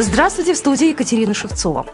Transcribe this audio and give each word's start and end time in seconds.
Здравствуйте, 0.00 0.54
в 0.54 0.56
студии 0.56 0.90
Екатерина 0.90 1.34
Шевцова. 1.34 1.84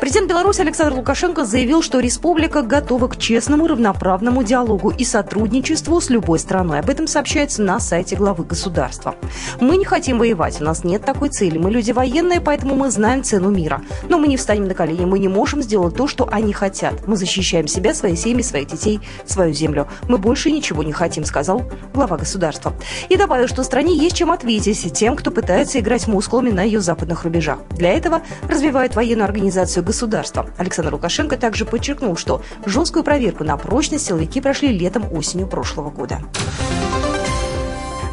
Президент 0.00 0.28
Беларуси 0.28 0.62
Александр 0.62 0.96
Лукашенко 0.96 1.44
заявил, 1.44 1.80
что 1.80 2.00
республика 2.00 2.62
готова 2.62 3.06
к 3.06 3.16
честному 3.16 3.68
равноправному 3.68 4.42
диалогу 4.42 4.90
и 4.90 5.04
сотрудничеству 5.04 6.00
с 6.00 6.10
любой 6.10 6.40
страной. 6.40 6.80
Об 6.80 6.90
этом 6.90 7.06
сообщается 7.06 7.62
на 7.62 7.78
сайте 7.78 8.16
главы 8.16 8.42
государства. 8.42 9.14
Мы 9.60 9.76
не 9.76 9.84
хотим 9.84 10.18
воевать, 10.18 10.60
у 10.60 10.64
нас 10.64 10.82
нет 10.82 11.04
такой 11.04 11.28
цели. 11.28 11.56
Мы 11.56 11.70
люди 11.70 11.92
военные, 11.92 12.40
поэтому 12.40 12.74
мы 12.74 12.90
знаем 12.90 13.22
цену 13.22 13.50
мира. 13.50 13.80
Но 14.08 14.18
мы 14.18 14.26
не 14.26 14.36
встанем 14.36 14.66
на 14.66 14.74
колени, 14.74 15.04
мы 15.04 15.20
не 15.20 15.28
можем 15.28 15.62
сделать 15.62 15.94
то, 15.94 16.08
что 16.08 16.28
они 16.32 16.52
хотят. 16.52 17.06
Мы 17.06 17.14
защищаем 17.14 17.68
себя, 17.68 17.94
свои 17.94 18.16
семьи, 18.16 18.42
своих 18.42 18.66
детей, 18.66 18.98
свою 19.24 19.54
землю. 19.54 19.86
Мы 20.08 20.18
больше 20.18 20.50
ничего 20.50 20.82
не 20.82 20.92
хотим, 20.92 21.24
сказал 21.24 21.62
глава 21.94 22.16
государства. 22.16 22.72
И 23.08 23.16
добавил, 23.16 23.46
что 23.46 23.62
стране 23.62 23.96
есть 23.96 24.16
чем 24.16 24.32
ответить 24.32 24.92
тем, 24.94 25.14
кто 25.14 25.30
пытается 25.30 25.78
играть 25.78 26.08
мускулами 26.08 26.50
на 26.50 26.64
ее 26.64 26.80
западных 26.80 27.22
рубежах 27.22 27.51
рубежах. 27.52 27.76
Для 27.76 27.90
этого 27.90 28.22
развивает 28.48 28.94
военную 28.94 29.24
организацию 29.24 29.84
государства. 29.84 30.48
Александр 30.58 30.94
Лукашенко 30.94 31.36
также 31.36 31.64
подчеркнул, 31.64 32.16
что 32.16 32.42
жесткую 32.66 33.04
проверку 33.04 33.44
на 33.44 33.56
прочность 33.56 34.06
силовики 34.06 34.40
прошли 34.40 34.68
летом-осенью 34.68 35.46
прошлого 35.46 35.90
года. 35.90 36.20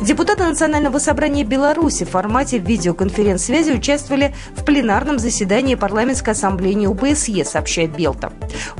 Депутаты 0.01 0.45
Национального 0.45 0.97
собрания 0.97 1.43
Беларуси 1.43 2.05
в 2.05 2.11
формате 2.11 2.57
видеоконференц-связи 2.57 3.71
участвовали 3.71 4.33
в 4.55 4.63
пленарном 4.63 5.19
заседании 5.19 5.75
парламентской 5.75 6.29
ассамблеи 6.29 6.85
ОБСЕ, 6.85 7.43
сообщает 7.43 7.93
Белта. 7.97 8.31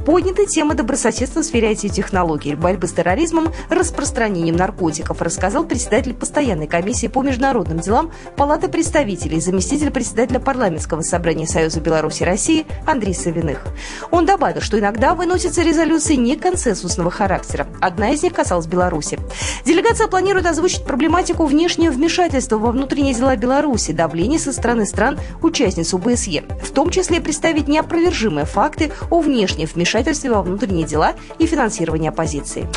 Подняты 0.06 0.46
темы 0.46 0.76
добрососедства 0.76 1.42
в 1.42 1.46
сфере 1.46 1.74
IT-технологий, 1.74 2.56
борьбы 2.56 2.88
с 2.88 2.94
терроризмом, 2.94 3.52
распространением 3.70 4.56
наркотиков, 4.56 5.22
рассказал 5.22 5.66
председатель 5.66 6.14
постоянной 6.14 6.68
комиссии 6.68 7.08
по 7.08 7.22
международным 7.22 7.80
делам 7.80 8.14
Палаты 8.38 8.70
представителей, 8.70 9.42
заместитель 9.42 9.92
председателя 9.92 10.40
парламентского 10.40 11.02
собрания 11.02 11.48
Союза 11.48 11.82
Беларуси 11.82 12.24
России 12.24 12.66
Андрей 12.86 13.14
Савиных. 13.14 13.66
Он 14.10 14.26
добавил, 14.26 14.62
что 14.62 14.80
иногда 14.80 15.16
выносятся 15.16 15.64
резолюции 15.64 16.16
не 16.16 16.38
консенсусного 16.38 17.12
характера. 17.12 17.68
Одна 17.82 18.12
из 18.12 18.24
них 18.24 18.34
касалась 18.34 18.68
Беларуси. 18.68 19.20
Делегация 19.66 20.08
планирует 20.08 20.46
озвучить 20.46 20.86
проблему 20.86 21.09
проблематику 21.10 21.46
внешнего 21.48 21.92
вмешательства 21.92 22.60
во 22.60 22.72
внутренние 22.72 23.16
дела 23.16 23.36
Беларуси, 23.36 23.94
давление 23.94 24.38
со 24.38 24.54
стороны 24.54 24.86
стран-участниц 24.86 25.92
УБСЕ, 25.96 26.44
в 26.64 26.70
том 26.70 26.92
числе 26.92 27.20
представить 27.20 27.68
неопровержимые 27.68 28.46
факты 28.46 28.92
о 29.10 29.20
внешнем 29.20 29.66
вмешательстве 29.66 30.30
во 30.30 30.44
внутренние 30.44 30.86
дела 30.86 31.14
и 31.40 31.48
финансировании 31.48 32.10
оппозиции. 32.10 32.68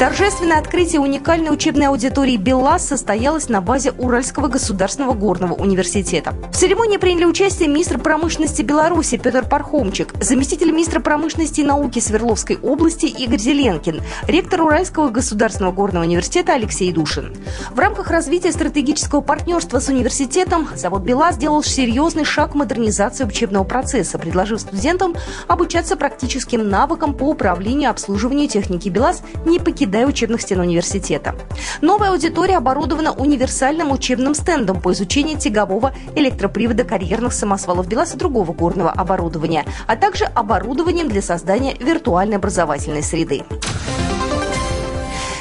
Торжественное 0.00 0.58
открытие 0.58 0.98
уникальной 0.98 1.52
учебной 1.52 1.88
аудитории 1.88 2.38
«БелЛАЗ» 2.38 2.88
состоялось 2.88 3.50
на 3.50 3.60
базе 3.60 3.90
Уральского 3.90 4.48
государственного 4.48 5.12
горного 5.12 5.52
университета. 5.52 6.32
В 6.50 6.56
церемонии 6.56 6.96
приняли 6.96 7.26
участие 7.26 7.68
министр 7.68 7.98
промышленности 7.98 8.62
Беларуси 8.62 9.18
Петр 9.18 9.46
Пархомчик, 9.46 10.14
заместитель 10.18 10.70
министра 10.70 11.00
промышленности 11.00 11.60
и 11.60 11.64
науки 11.64 11.98
Свердловской 11.98 12.56
области 12.56 13.04
Игорь 13.04 13.40
Зеленкин, 13.40 14.00
ректор 14.26 14.62
Уральского 14.62 15.10
государственного 15.10 15.72
горного 15.72 16.04
университета 16.04 16.54
Алексей 16.54 16.90
Душин. 16.92 17.36
В 17.70 17.78
рамках 17.78 18.08
развития 18.08 18.52
стратегического 18.52 19.20
партнерства 19.20 19.80
с 19.80 19.88
университетом 19.90 20.66
завод 20.76 21.02
«БелЛАЗ» 21.02 21.34
сделал 21.34 21.62
серьезный 21.62 22.24
шаг 22.24 22.52
в 22.52 22.54
модернизацию 22.54 23.28
учебного 23.28 23.64
процесса, 23.64 24.18
предложив 24.18 24.62
студентам 24.62 25.14
обучаться 25.46 25.94
практическим 25.96 26.66
навыкам 26.66 27.12
по 27.12 27.24
управлению 27.24 27.82
и 27.82 27.92
обслуживанию 27.92 28.48
техники 28.48 28.88
«БелЛАЗ», 28.88 29.20
не 29.44 29.58
покидая 29.58 29.89
покидая 29.90 30.06
учебных 30.06 30.40
стен 30.40 30.60
университета. 30.60 31.34
Новая 31.80 32.10
аудитория 32.10 32.58
оборудована 32.58 33.12
универсальным 33.12 33.90
учебным 33.90 34.34
стендом 34.34 34.80
по 34.80 34.92
изучению 34.92 35.36
тягового 35.36 35.92
электропривода 36.14 36.84
карьерных 36.84 37.32
самосвалов 37.32 37.88
БелАЗ 37.88 38.14
и 38.14 38.16
другого 38.16 38.52
горного 38.52 38.92
оборудования, 38.92 39.64
а 39.88 39.96
также 39.96 40.26
оборудованием 40.26 41.08
для 41.08 41.22
создания 41.22 41.74
виртуальной 41.74 42.36
образовательной 42.36 43.02
среды. 43.02 43.42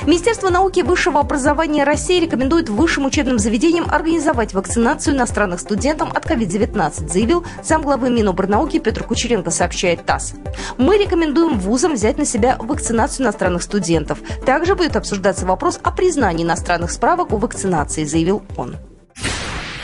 Министерство 0.06 0.50
науки 0.50 0.80
и 0.80 0.84
высшего 0.84 1.20
образования 1.20 1.84
России 1.84 2.20
рекомендует 2.20 2.70
высшим 2.70 3.06
учебным 3.06 3.38
заведениям 3.38 3.86
организовать 3.90 4.54
вакцинацию 4.54 5.16
иностранных 5.16 5.60
студентам 5.60 6.10
от 6.14 6.26
COVID-19, 6.26 7.10
заявил 7.10 7.46
замглавы 7.64 8.10
Минобрнауки 8.10 8.80
Петр 8.80 9.04
Кучеренко, 9.04 9.52
сообщает 9.52 10.06
ТАСС. 10.06 10.34
Мы 10.78 10.98
рекомендуем 10.98 11.60
вузам 11.60 11.94
взять 11.94 12.18
на 12.18 12.26
себя 12.26 12.58
вакцинацию 12.60 13.26
иностранных 13.26 13.62
студентов. 13.62 14.20
Также 14.46 14.76
будет 14.76 14.96
обсуждаться 14.96 15.46
вопрос 15.46 15.80
о 15.84 15.92
признании 15.92 16.46
иностранных 16.46 16.92
справок 16.92 17.34
о 17.34 17.38
вакцинации, 17.38 18.06
заявил 18.06 18.44
он. 18.56 18.78